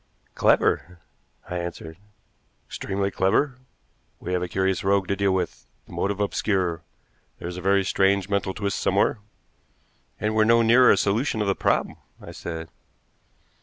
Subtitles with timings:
[0.33, 0.97] "Clever!"
[1.47, 1.99] I answered.
[2.65, 3.59] "Extremely clever.
[4.19, 6.81] We have a curious rogue to deal with, the motive obscure.
[7.37, 9.19] There's a very strange mental twist somewhere."
[10.19, 12.69] "And we're no nearer a solution of the problem," I said.